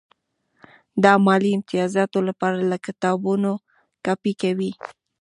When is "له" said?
2.71-2.77